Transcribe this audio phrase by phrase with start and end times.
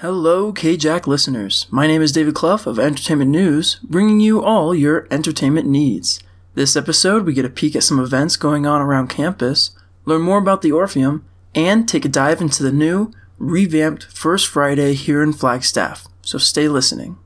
[0.00, 1.66] Hello, KJack listeners.
[1.72, 6.20] My name is David Clough of Entertainment News, bringing you all your entertainment needs.
[6.54, 9.72] This episode, we get a peek at some events going on around campus,
[10.04, 14.94] learn more about the Orpheum, and take a dive into the new, revamped First Friday
[14.94, 16.06] here in Flagstaff.
[16.22, 17.18] So stay listening.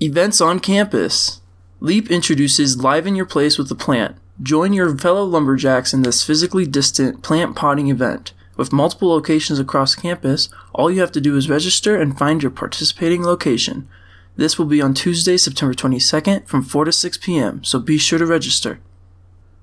[0.00, 1.40] Events on campus.
[1.80, 4.14] Leap introduces Liven Your Place with the Plant.
[4.40, 8.34] Join your fellow lumberjacks in this physically distant plant potting event.
[8.58, 12.50] With multiple locations across campus, all you have to do is register and find your
[12.50, 13.88] participating location.
[14.36, 18.18] This will be on Tuesday, September 22nd from 4 to 6 p.m., so be sure
[18.18, 18.80] to register.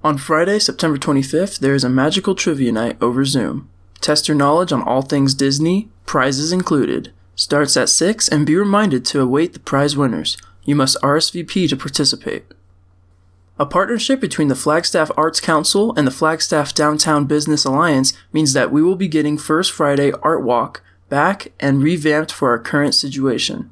[0.01, 3.69] On Friday, September 25th, there is a magical trivia night over Zoom.
[3.99, 7.11] Test your knowledge on all things Disney, prizes included.
[7.35, 10.37] Starts at 6 and be reminded to await the prize winners.
[10.63, 12.45] You must RSVP to participate.
[13.57, 18.69] A partnership between the Flagstaff Arts Council and the Flagstaff Downtown Business Alliance means that
[18.69, 23.71] we will be getting First Friday Art Walk back and revamped for our current situation.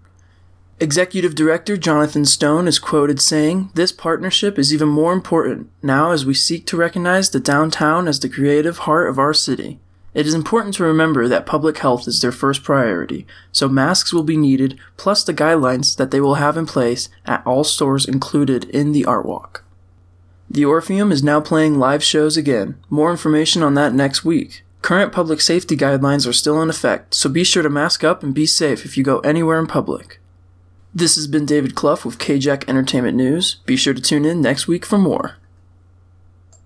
[0.79, 6.25] Executive Director Jonathan Stone is quoted saying, This partnership is even more important now as
[6.25, 9.81] we seek to recognize the downtown as the creative heart of our city.
[10.13, 14.23] It is important to remember that public health is their first priority, so masks will
[14.23, 18.63] be needed, plus the guidelines that they will have in place at all stores included
[18.65, 19.65] in the Art Walk.
[20.49, 22.77] The Orpheum is now playing live shows again.
[22.89, 24.63] More information on that next week.
[24.81, 28.33] Current public safety guidelines are still in effect, so be sure to mask up and
[28.33, 30.19] be safe if you go anywhere in public.
[30.93, 33.55] This has been David Clough with KJack Entertainment News.
[33.65, 35.37] Be sure to tune in next week for more.